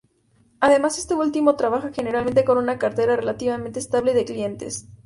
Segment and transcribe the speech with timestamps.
[0.61, 4.87] Además, este último trabaja generalmente con una cartera relativamente estable de clientes.